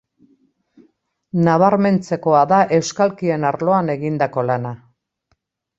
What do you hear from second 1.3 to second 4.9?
Nabarmentzekoa da euskalkien arloan egindako lana.